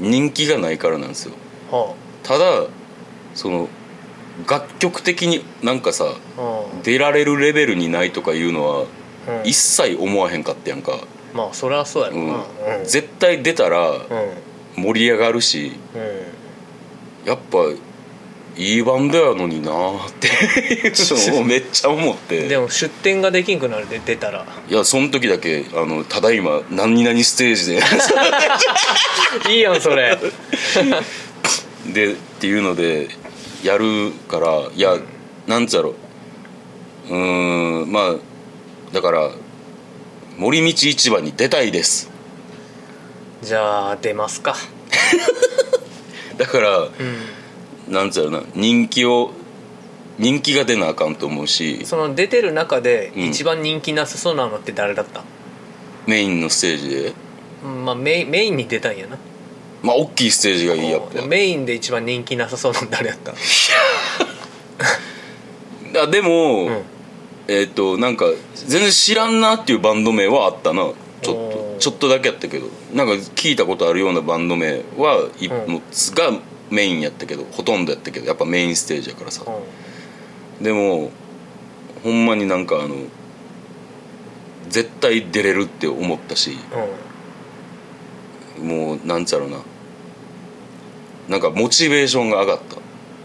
[0.00, 0.10] うん。
[0.10, 1.34] 人気がないからなんですよ。
[1.70, 2.66] はただ
[3.34, 3.68] その
[4.48, 6.04] 楽曲的になんかさ
[6.36, 8.84] あ出られるレベルにないとかいうのはうん。
[8.84, 8.88] うん
[9.44, 10.92] 一切思わへんかったやんか、
[11.34, 12.28] まあそれはそうやろうん。
[12.28, 12.34] な
[12.78, 12.84] うん。
[12.84, 14.02] 絶対出たらうん。
[14.82, 15.98] 盛り上がるしう
[17.26, 17.28] ん。
[17.28, 17.58] やっぱ
[18.58, 20.26] いいバンドやのになーって。
[20.26, 20.92] いう。
[21.32, 22.48] の をめっちゃ思って。
[22.48, 24.44] でも出店ができんくなるで出たら。
[24.68, 27.82] いやその時だけあのただいま何々ステージで。
[29.54, 30.18] いいやんそれ。
[31.86, 33.08] でっていうので
[33.62, 34.96] やるからいや
[35.46, 35.94] なんつうやろ。
[37.10, 38.14] うーんまあ
[38.92, 39.30] だから
[40.36, 42.10] 森道市場に出たいです。
[43.40, 44.56] じゃあ出ますか。
[46.36, 46.90] だからうん
[47.88, 49.32] なんつうやろな人気を
[50.18, 53.24] 人気が出なあかんと思うしその出てる中でうん。
[53.24, 55.22] 一番人気なさそうなのって誰だった、
[56.06, 57.12] メインのステージで。
[57.64, 59.16] うんまあメインメインに出たんやな。
[59.82, 61.24] まあ大きいステージがいいやっぱ。
[61.24, 63.32] メインで一番人気なさそうなの誰やった？
[66.02, 66.82] あでも、うん。
[67.46, 70.82] えっ、となんか全然知らんなっていうバンド名はあったな。
[71.22, 71.78] ちょっおとー。
[71.78, 72.66] ちょっとだけやったけど。
[72.92, 75.74] なんか聞いたことあるようなバンド名はい、うん。
[75.74, 76.32] のつが
[76.70, 79.44] メインやったけどほとんどやったけどやっぱメインステージやからさ。
[79.46, 81.10] うでも
[82.02, 82.96] ほんまになんかあの
[84.68, 86.58] 絶対出れるって思ったしん
[88.60, 88.68] うん。
[88.68, 89.58] もうなんちゃろうな。
[91.28, 92.76] なんかモチベーションが上がった。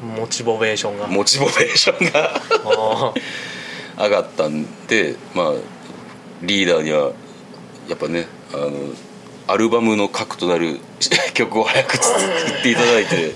[0.06, 1.08] モチボベーションが。
[1.08, 3.14] モチベーションがあ
[4.04, 5.54] 上がったんでまあ
[6.42, 7.14] リーダーには
[7.88, 8.72] やっぱねあの
[9.48, 10.80] アルバムの核となる
[11.34, 12.20] 曲を早く作
[12.60, 13.34] っていただいて。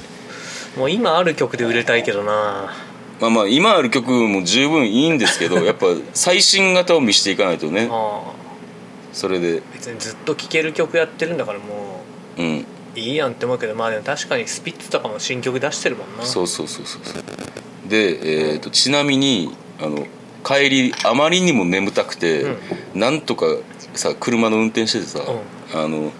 [0.76, 2.76] あもう今ある曲で売れたいけどな。
[3.20, 7.89] まあまあ今ある曲も十分いいんですけどやっぱ最新型を見せていかないとね。
[9.12, 9.62] それで。
[9.74, 12.04] 別にずっと聴ける曲やってるんだからも
[12.38, 12.65] うん。
[12.96, 16.26] ういいやんって思うけどまあでも確かにスピッツとかも新曲出してるもんな。
[16.26, 20.06] そうそうそうそうで、えー、とちなみにあの
[20.43, 22.46] 帰りあまりにも眠たくて、
[22.93, 23.48] なんとか
[23.93, 25.20] さ車の運転しててさ、
[25.73, 26.12] あの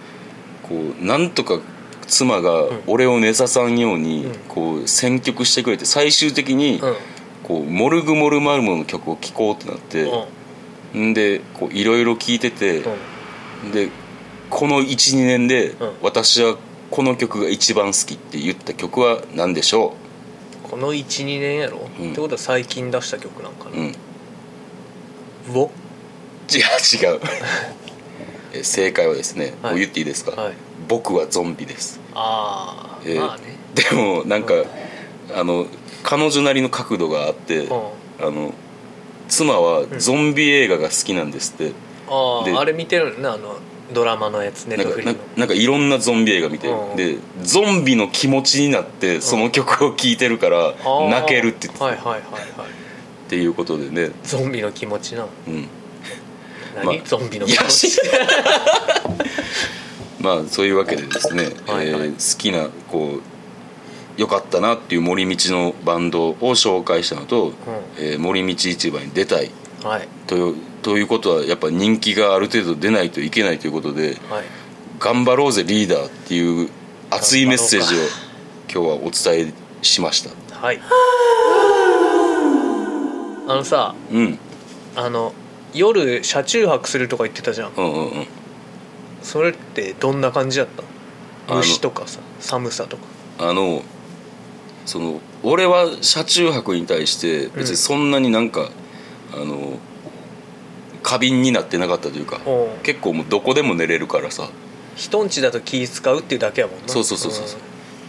[0.62, 1.60] こうなんとか
[2.06, 4.34] 妻が俺を寝ささんように、うん。
[4.48, 6.96] こう選曲してくれて最終的に、うん。
[7.44, 10.10] こうモルグモルマルモの曲を聴こうってなって、
[10.98, 11.14] ん。
[11.14, 12.82] でこういろいろ聴いてて、
[13.64, 13.72] うん。
[13.72, 13.90] で
[14.50, 15.92] この12年で、うん。
[16.02, 16.56] 私は
[16.90, 19.94] この曲が一番好きって言った曲は何でしょ
[20.62, 22.12] この12年やろ、うん。
[22.12, 23.92] ってことは最近出した曲なんかな、ううん
[26.50, 27.20] 違う違う
[28.52, 29.72] え正解はですね、はい。
[29.72, 30.54] もう言っていいですか、はい。
[30.88, 32.00] 僕はゾンビです。
[32.14, 33.42] ああ、えーまあね。
[33.74, 34.54] でもなんか、
[35.34, 35.66] あの
[36.02, 37.80] 彼女なりの角度があって、うん。
[38.20, 38.52] あの
[39.28, 41.74] 妻はゾンビ映画が好きなんですって、で
[42.08, 43.58] あああれ見てるねあの
[43.92, 50.74] ドラマのやつネッなんかいろんなゾンビ映画見てうんでゾンビの気持ちになってその曲を聴いてるから
[51.10, 51.84] 泣けるって言ってた。
[51.84, 52.68] はいはいはいはい。
[53.28, 54.10] っていうことでね。
[54.24, 55.68] ゾンビの気持ちなうん
[56.78, 57.98] 何、まあゾンビの気いや持ち。
[60.20, 62.06] まあそういうわけでですね、はいはい。
[62.08, 63.22] えー好きなこう
[64.16, 67.52] 良かったなっていう森道のバンドを紹介したのと、
[67.98, 69.50] えー森道市場に出たい。
[69.84, 70.08] はい。
[70.26, 74.44] というということはやっぱ人気がある程度出ないといけないということではい
[75.00, 76.68] 「頑張ろうぜリーダー」っていう
[77.10, 77.98] 熱いメッセージを
[78.72, 80.30] 今日はお伝えしました。
[80.60, 80.80] はい。
[83.48, 84.38] あのさうん。
[84.96, 85.32] あの
[85.74, 87.72] 夜車中泊するとか言ってたじゃん。
[87.76, 88.26] うんうんうん。
[89.22, 90.82] それってどんな感じだった？
[91.48, 93.02] あの虫とかさ寒さとか。
[93.38, 93.82] あの
[94.86, 98.70] その俺は車中泊に対して別にそんなになんか、
[99.34, 99.78] あの
[101.02, 102.68] 過敏になってなかったというかおう。
[102.82, 104.48] 結構もうどこでも寝れるからさ。
[104.96, 106.88] 人んちだと気使うっていうだけやもんな。
[106.88, 107.60] そうそうそうそうそう。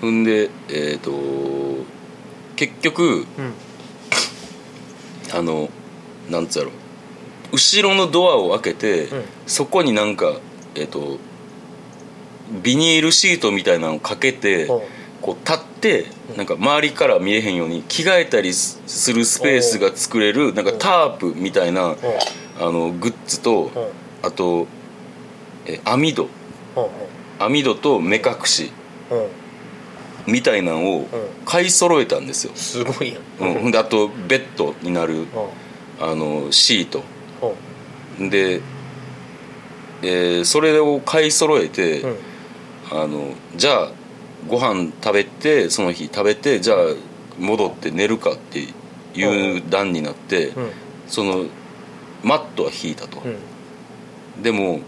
[0.01, 1.11] ほんでえっ、と
[2.55, 3.25] 結局うん、うん。
[5.31, 5.69] あの
[6.29, 6.71] なんつうやろ
[7.51, 9.23] 後ろのドアを開けて、うん。
[9.47, 10.39] そこになんか
[10.75, 11.17] えっ、と
[12.63, 14.81] ビニールシートみたいなのをかけておう。
[15.21, 16.05] こう立って
[16.37, 21.97] なんか周りから見えへんように着替えたりすするスペースが作れるなんかタープみたいな
[22.59, 23.69] あのグッズと
[24.23, 24.67] あと
[25.65, 26.29] え網戸。
[27.39, 28.71] 網戸と目隠し
[30.27, 31.07] みたいなのを
[31.45, 33.65] 買い揃えたんですよ、すごいやん。
[33.65, 35.25] うん、あとベッドになる
[35.99, 37.03] あのシート
[38.19, 38.61] で、
[40.01, 42.15] えーそれを買い揃えて、うん。
[42.91, 43.91] あのじゃあ
[44.47, 46.77] ご飯食べてその日食べてじゃあ
[47.37, 48.67] 戻って寝るかって
[49.13, 50.71] いう段になって、うん。
[51.07, 51.45] その
[52.23, 54.43] マットは引いたと、うん。
[54.43, 54.79] でも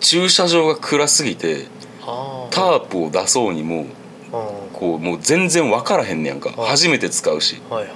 [0.00, 1.66] 駐車場が暗すぎて
[2.02, 3.86] あタープを出そうにも
[4.32, 6.52] あこうもう全然分からへんねやんか。
[6.58, 7.60] あ初めて使うし。
[7.70, 7.92] はいはい。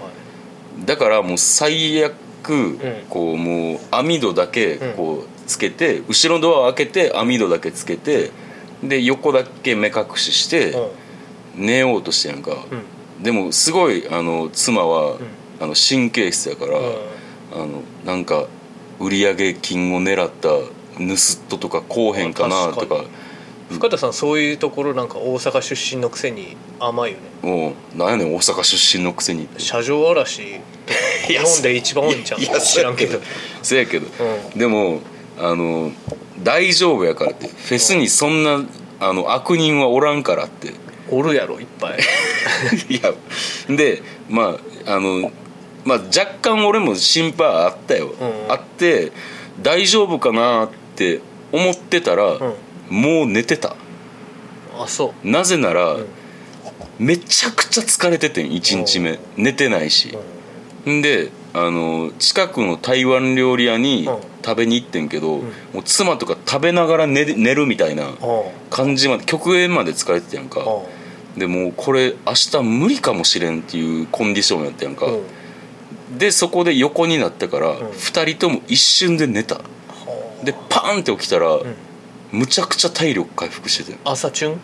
[0.85, 2.15] だからもう最悪、
[2.55, 2.79] ん。
[3.09, 4.95] こうもう網戸だけうん。
[4.95, 8.31] こうつけて、後ろのドアを開けて網戸だけつけて
[8.83, 11.67] で横だけ目隠ししてうん。
[11.67, 13.23] 寝ようとしてやんか、うん。
[13.23, 15.19] でもすごいあの妻は、
[15.61, 16.85] あの神経質やから、うん。
[17.53, 18.47] あのなんか
[19.01, 23.05] 売上金を狙った盗人とかこうへんかなとか
[23.71, 27.25] 深田さんそういうところなんか大阪出身のくせに甘いよね。
[27.43, 29.61] もうなんやねん大阪出身のくせにって。
[29.61, 30.43] 車上荒らし。
[31.29, 32.41] 日本で一番多いんちゃう？
[32.41, 33.21] いや知らんけど。
[33.63, 35.01] せやけど、うでも
[35.39, 35.93] あの
[36.43, 37.47] 大丈夫やからって。
[37.47, 38.65] フェスにそんな
[38.99, 40.73] あの悪人はおらんからって。
[41.09, 41.99] おるやろいっぱい。
[42.93, 43.13] いや
[43.69, 45.31] でまああの
[45.85, 48.53] まあ若干俺も心配あったよ、うん。
[48.53, 49.13] あって
[49.63, 51.21] 大丈夫かなって
[51.53, 52.55] 思ってたら、うん
[52.91, 53.77] もう寝てた。
[54.79, 55.29] あそう。
[55.29, 56.05] なぜなら、ん。
[56.99, 59.19] めちゃくちゃ疲れててん1日目。
[59.37, 60.17] 寝てないし、
[60.87, 61.01] ん。
[61.01, 64.17] であの近くの台湾料理屋にうん。
[64.43, 68.17] 食べに行ってんけど、もう妻とか食べながら寝寝るみたいなうん。
[68.71, 70.65] 感じまで極限まで疲れてたやんか、
[71.37, 75.21] でもうこれ明日無理かもしれんっていうコンディションやったやんか、う
[76.15, 76.19] ん。
[76.19, 77.79] でそこで横になったから、ん。
[77.79, 79.61] 2人とも一瞬で寝た。
[80.43, 81.61] でパーンって起きたら、ん
[82.33, 84.61] むちゃくちゃ体力回復してて朝チュン？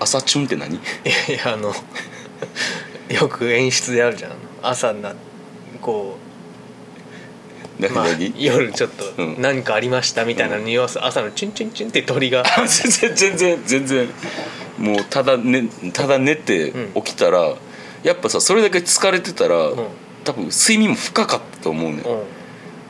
[0.00, 0.76] 朝チュンって何？
[0.76, 0.80] い
[1.28, 1.72] やいやあの
[3.08, 4.32] よく演出であるじゃん。
[4.62, 5.14] 朝にな
[5.80, 6.16] こ
[7.80, 9.36] う、まあ、夜ちょっとうん。
[9.40, 12.42] 何かありましたみたいなニュアンス、朝のチュンチュンチュンって鳥が。
[12.46, 14.08] あ 全然全然全然。
[14.78, 17.54] もうただ,、ね、ただ寝て起きたら、
[18.02, 19.74] やっぱさそれだけ疲れてたら、ん。
[20.24, 22.02] 多分睡眠も深かったと思うね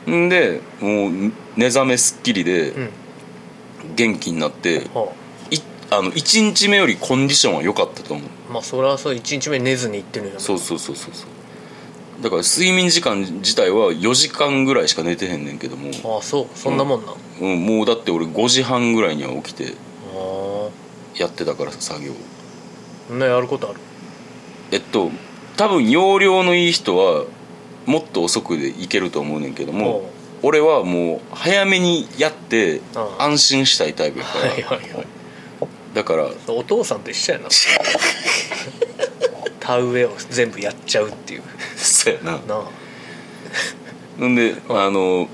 [0.07, 0.25] うん。
[0.25, 1.11] んでもう
[1.55, 2.89] 目覚めすっきりでうん
[3.95, 5.09] 元気になって、はい
[5.93, 8.25] あの1日目よりコンディションは良かったと思う。
[8.49, 12.23] あまあそれはそう1日目寝ずに行ってるんやそうそうそうそうそう。
[12.23, 16.47] だから睡眠時間自体は4時間ぐらいしか寝てへんねんけども、ああそう。
[16.57, 19.73] そんなもんなん、あうん、もうだって俺5時半ぐらいには起きて
[20.15, 20.69] あ
[21.17, 22.13] やってたからさ作業
[23.09, 23.79] そんなやることある？
[24.71, 25.11] えっと
[25.57, 27.25] 多分容量のいい人は
[27.85, 30.09] もっと遅くでいけると思うねんけども
[30.43, 32.81] 俺はもう早めにやって
[33.19, 35.07] 安心したいタイプやから、はいはいはい。
[35.93, 37.49] だからお父さんと一緒やな。
[39.59, 41.43] 田植えを全部やっちゃうっていう。
[41.77, 42.31] そうやな。
[42.31, 42.39] な
[44.19, 44.25] あ。
[44.25, 45.27] んであの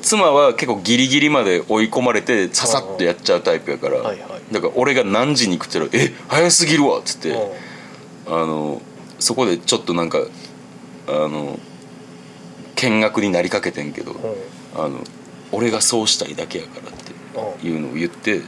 [0.00, 4.52] 妻は結構ギリギリまで追い込まれてささっとやっちゃうタイプやから、はいはい。
[4.52, 7.30] だから俺が何時に行くってたら「え早すぎるわ」っつって。
[7.30, 7.38] うん。
[8.26, 8.80] あの
[9.18, 10.18] そこでちょっとなんか
[11.08, 11.58] あの
[12.82, 14.14] 見学になりかけてんけど
[14.74, 14.98] あの
[15.52, 18.42] 俺がそうしたいだけやからっていうのを言って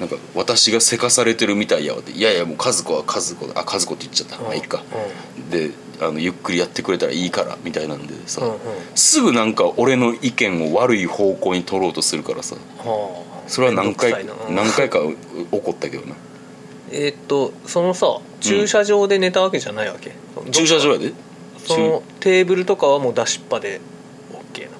[0.00, 4.82] なんか私がせかされてるみたいやわっていやいやもう和子は和子だあ和子って言っちゃったまあいいか
[5.50, 8.58] であのゆっくりやってくれたらいいからみたいなんでさ、うんうん
[8.94, 15.00] すぐなんか俺の意見を悪い方向に取ろうとするからさはあそれは何回何回か
[15.52, 16.14] 怒ったけどな
[16.90, 20.12] えっとそのさ駐車場で寝たわけじゃないわけ、
[20.52, 21.12] 駐車場やで
[21.66, 23.80] そのテーブルとかはもう出しっぱで
[24.32, 24.76] OK な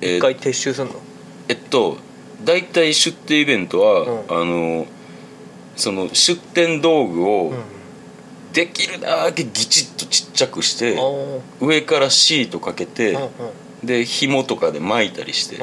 [0.00, 0.94] えー一回撤収すんの？
[1.48, 1.98] えっと
[2.44, 4.42] 大体出店イベントは、うん。
[4.42, 4.86] あの
[5.76, 7.58] その出店道具をうん。
[8.52, 10.98] できるだけギチッとちっちゃくして、
[11.58, 13.26] 上からシートかけて、うんう
[13.84, 13.86] ん。
[13.86, 15.56] で紐とかで巻いたりして、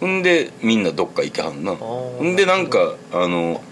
[0.00, 0.18] うん。
[0.18, 1.74] んでみんなどっか行けはんな。
[1.74, 2.32] ー。
[2.32, 3.62] んでなんかあの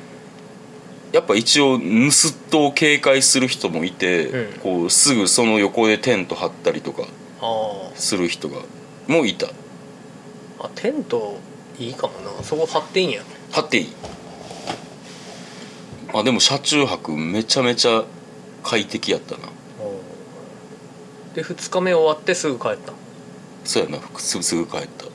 [1.13, 4.61] やっぱ一応盗人を警戒する人もいて、うん。
[4.61, 7.05] こうすぐその横でテント張ったりとか
[7.41, 8.61] あする人が
[9.07, 9.47] もういた。
[9.47, 9.53] ー
[10.61, 11.39] あテント
[11.79, 12.43] いいかもな。
[12.43, 13.23] そこ張っていいんや。
[13.53, 13.93] 張っていい。
[16.13, 18.05] あでも車中泊めちゃめちゃ
[18.63, 19.49] 快適やったな。
[21.35, 22.93] で2日目終わってすぐ帰った。
[23.65, 23.99] そうやな。
[24.19, 25.07] すすぐ帰った。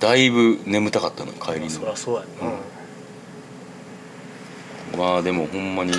[0.00, 2.75] だいぶ眠たかったな帰りそりのゃそうやな、うん
[4.96, 5.92] まあでもほんまに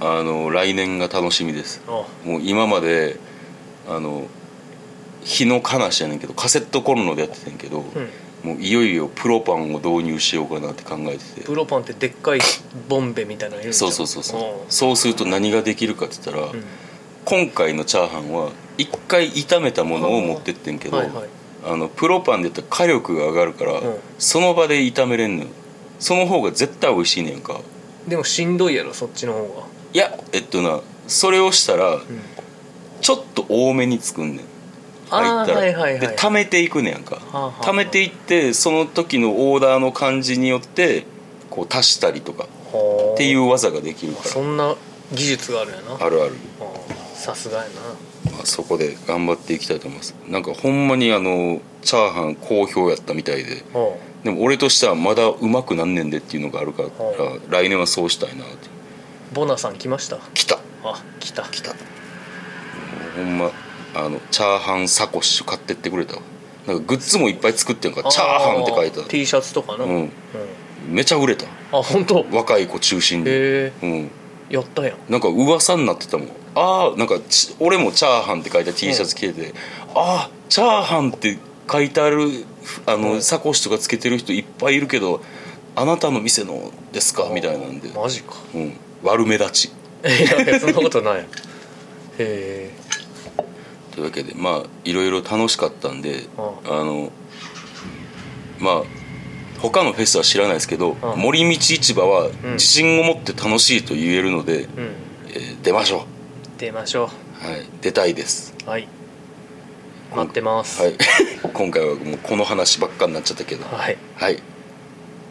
[0.00, 1.82] あの来年が楽しみです。
[1.86, 3.16] あもう今まで
[3.88, 4.26] あの
[5.22, 8.08] 日の話やねんけどカセットコンロでやっててんけど、うん。
[8.42, 11.40] もういよいよプロパンを導入しようかなって考えてて。
[11.42, 12.40] プロパンってでっかい
[12.88, 14.72] ボンベみたいなのそうそうそうそう。
[14.72, 16.64] そうすると何ができるかって言ったら、うん。
[17.26, 21.28] 今回のチャーハンは一回炒めたものを持ってってんけど、はいはい。
[21.66, 23.98] あのプロパンでやったら火力が上がるから、うん。
[24.18, 25.50] その場で炒めれんのよ
[26.00, 27.60] その方が絶対美味しいねんか。
[28.08, 29.66] でもしんどいやろそっちの方が。
[29.92, 32.02] いやえっとなそれをしたらうん。
[33.00, 34.46] ちょっと多めに作んねん。
[35.08, 36.00] 入ったら、はいはいはい。
[36.00, 41.04] で貯めていくねやんか、はあはあ貯めていってその時のオーダーの感じによって
[41.50, 42.44] こう足したりとか。
[42.72, 44.76] はあっていう技ができるかそんな
[45.12, 45.98] 技術があるんやな。
[45.98, 46.22] らある。
[46.22, 46.34] ある、
[47.14, 48.32] さすがやな。
[48.32, 50.14] まあ、そこで頑張っていきたいと思います。
[50.28, 53.64] なんかほんまにあのチャーハン好評やったみたいで。
[53.72, 58.52] はでも俺としてはまだうまくなんねんでっていうのがあるからは来年はそうしたいなって。
[58.52, 60.18] あボナさん来ました？
[60.34, 60.58] 来た。
[60.84, 61.44] あ来た。
[61.44, 61.72] 来た。
[63.16, 63.50] ほんま
[63.94, 66.22] あのチャーハンサコッシュ買ってってくれたわ。
[66.66, 70.10] なんかグッズもいっぱい作ってんからチャーハンって書いた T シャツとかな、うん。
[70.88, 71.46] めちゃ売れた。
[71.72, 72.26] あ本当？
[72.30, 73.86] 若い子中心で、へえ。
[73.86, 74.10] うん、
[74.50, 74.96] やったやん。
[75.08, 76.28] なんか噂になってたもん。
[76.54, 79.54] ああなんかち俺もチャーハンって書いた T シャツ着てて、
[79.94, 81.38] ああチャーハンって
[81.70, 82.44] 書いてある
[82.86, 85.22] あの、うんサコッシュとかつけてる人いっぱいいるけど
[85.76, 87.30] あなたの店のですか？
[87.32, 88.34] みたいなんで、マジか。
[88.54, 89.64] うん、悪目立ち。
[89.66, 91.20] いやそんなことない。
[91.20, 91.24] へ
[92.18, 92.70] え。
[93.92, 97.10] というわけでまあいろいろ楽しかったんでああの
[98.58, 98.82] まあ
[99.60, 102.32] 他のフェスは知らないですけど、うん森道市場はん。
[102.52, 104.70] 自信を持って楽しいと言えるので、うん。
[105.28, 106.06] えー出ましょ
[106.58, 107.10] 出ましょ
[107.42, 108.54] う、はい、出たいです。
[108.66, 108.88] うはい
[110.16, 110.82] 待ってます。
[110.82, 110.94] はい。
[111.52, 113.64] 今回はもうこの話ばっかになっちゃったけど。
[113.64, 113.96] はい。
[114.16, 114.42] はい。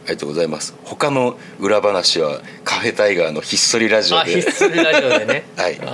[0.06, 0.74] ありがとうございます。
[0.84, 5.44] 他の裏話はカフェタイガーのひっそりラジオあでひっそりラジオでね。
[5.56, 5.80] はい。
[5.86, 5.92] あ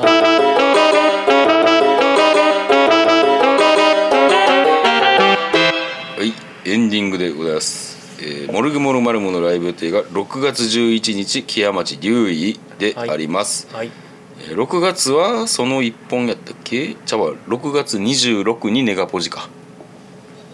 [6.17, 6.33] はい、
[6.69, 7.95] エンディングでございます。
[8.19, 13.87] えーモルグモルマルモのライブ予定が6月11日木屋町竜医であります、はい。
[13.87, 14.04] えー
[14.53, 16.95] 6月はその1本やったっけ？
[16.95, 17.31] ちゃうわ。
[17.47, 19.49] 6月26にネガポジか。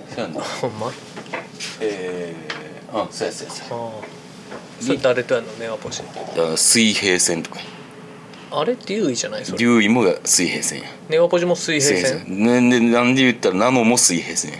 [0.09, 0.41] そうやんな。
[0.41, 0.87] ほんま？
[0.87, 0.91] あ
[1.81, 3.85] えー、あそうやそうやそうや。
[3.85, 3.91] あ
[4.83, 5.51] それ誰とやんの？
[5.53, 5.99] ネガポジ。
[5.99, 7.59] だから水平線とか。
[8.53, 9.45] あれって優位じゃない？
[9.45, 9.57] それ。
[9.57, 10.89] 竜医も水平線や。
[11.09, 14.57] ネガポジも水平水平線線ねでなんで言ったらナノも水平線や。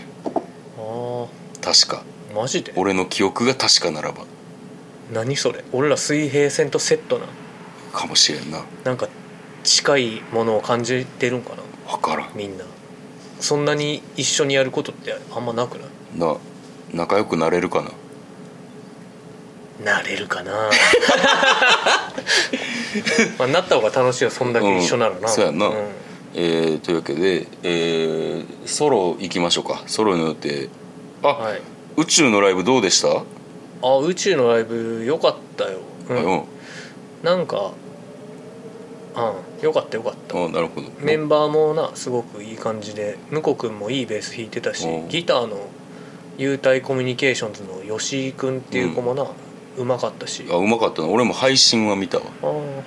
[0.78, 1.26] あ
[1.60, 2.04] 確か。
[2.32, 2.72] あマジで？
[2.76, 4.24] 俺の記憶が確かならば。
[5.12, 5.62] 何それ？
[5.72, 7.26] 俺ら水平線とセットな。
[7.92, 8.64] かもしれんな。
[8.84, 9.08] なんか
[9.64, 11.62] 近いものを感じてるんかな。
[11.90, 12.30] 分からん。
[12.34, 12.64] みんな。
[13.40, 15.88] そんなに一緒にやることってあんまなくない？
[16.18, 16.36] な
[16.92, 17.90] 仲良くなれるかな？
[19.92, 20.52] なれるかな。
[23.38, 25.66] まあなった方が楽しいよそんだけ一緒ならな、うんそうやな。
[25.66, 25.74] うん。
[26.34, 29.82] えーというわけで、えーソロ行きましょうか。
[29.86, 30.68] ソロの予定
[31.22, 31.60] あ、はい。
[31.96, 33.08] 宇宙のライブどうでした、
[33.82, 36.44] あ宇宙のライブよかったよ、ううんん、
[37.22, 37.72] なんか
[39.14, 39.64] うん。
[39.64, 40.44] よかったよかった。
[40.44, 40.88] あなるほど。
[41.00, 45.08] メンバーもなすごくいい感じで向こう君もいいベース弾いてたしうん。
[45.08, 45.58] ギターの
[46.38, 49.26] 幽体コミュニケーションズの吉井君っていう子もな、
[49.76, 50.44] うまかったし。
[50.50, 51.08] あうまかったな。
[51.08, 52.24] 俺も配信は見たわ。
[52.42, 52.82] あー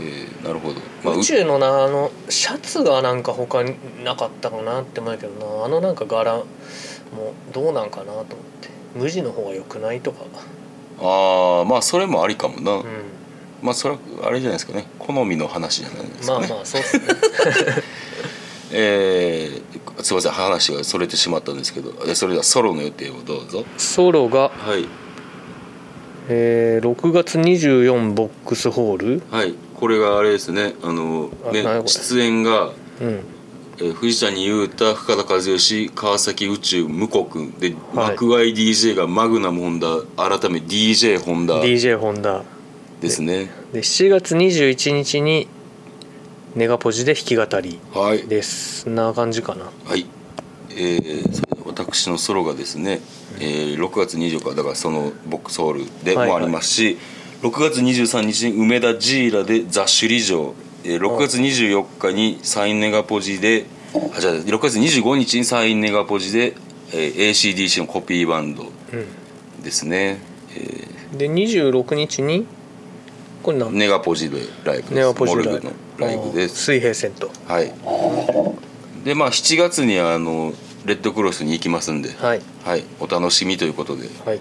[0.00, 3.74] えーなるほど、まあ、う宇宙のなあのシャツがなんか他に
[4.04, 5.64] なかったかなって思うけどな。
[5.64, 6.44] あのなんか柄も
[7.52, 8.68] どうなんかなと思って。
[8.94, 10.24] 無地の方が良くないとか
[11.00, 12.84] ああまあそれもありかもな、うん
[13.62, 14.86] まあそれはあれじゃないですかね。
[14.98, 17.04] 好みの話じゃないですかね、まあまあそうっすね。
[18.72, 21.92] えーすいません話がそれてしまったんですけど。
[22.06, 23.64] でそれではソロの予定をどうぞ。
[23.76, 24.86] ソロが、はい。
[26.28, 29.22] えー6月24ボックスホール。
[29.30, 29.54] はい。
[29.74, 30.74] これがあれですね。
[30.82, 33.20] あのね出演が、うん。
[33.78, 37.28] えー藤谷裕太深田和義川崎宇宙向こ
[37.58, 38.10] で、はい。
[38.10, 41.60] 幕外 DJ がマグナムホンダ改め DJ ホンダ。
[41.64, 42.44] DJ ホンダ
[43.00, 43.50] ですね。
[43.72, 45.48] で7月21日に
[46.54, 48.26] ネガポジで弾き語りはい。
[48.26, 48.82] です。
[48.82, 49.70] そんな感じかな。
[49.84, 50.06] はい、
[50.70, 53.00] えー私のソロがですね、
[53.38, 56.98] えー6月24日だからそのボックスホールでもありますし、
[57.42, 63.66] 6月23日に梅田ジーラでザ・首里城、えー6月24日にサインネガポジで
[64.16, 66.54] あじゃあ6月25日にサインネガポジで、
[66.92, 68.66] えー ACDC のコピーバンドう
[69.62, 70.18] ですね、
[70.56, 72.46] えんで26日に
[73.42, 74.94] これネガポジでライブです。
[74.94, 76.64] ネガモルグのライブです。
[76.64, 77.30] 水平線と。
[77.46, 77.72] はい。
[79.04, 80.52] でまあ7月にあの
[80.84, 82.10] レッドクロスに行きますんで。
[82.14, 82.42] はい。
[82.64, 84.08] はい、お楽しみということで。
[84.24, 84.40] はい。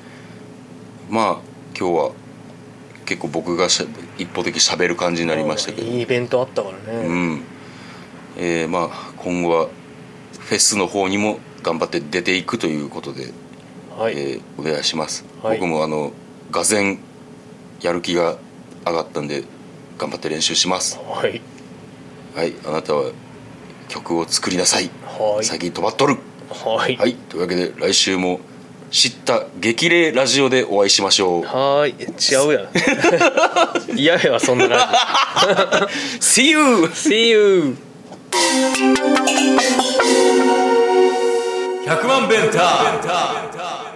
[1.09, 1.37] まあ
[1.77, 2.11] 今日は
[3.05, 3.85] 結構僕がしゃ
[4.17, 5.87] 一方的に喋る感じになりましたけど。
[5.87, 7.41] いいイベントあったからうね、ん。
[8.37, 9.67] えーまあ今後は
[10.39, 13.31] フェスの方にも頑張って出ていくということで、
[13.97, 15.59] はい、えーお願いします、はい。
[15.59, 16.11] 僕もあの
[16.51, 16.99] がぜん
[17.81, 18.37] やる気が
[18.89, 19.43] 上がったんで
[19.97, 20.99] 頑張って練習します。
[20.99, 21.41] はい。
[22.35, 23.11] はいあなたは
[23.87, 24.89] 曲を作りなさい。
[25.05, 25.45] はい。
[25.45, 26.17] 先飛ばっとる。
[26.49, 26.95] はい。
[26.97, 28.39] はいというわけで来週も
[28.91, 31.43] 知った激励ラジオでお会いしましょう。
[31.43, 31.93] はーい。
[32.17, 33.97] 違うやん。
[33.99, 34.89] 嫌やわそんなラ
[36.19, 36.57] See you!
[36.57, 36.87] ジオ。
[36.95, 37.77] See you!
[41.85, 43.86] 100万ベンター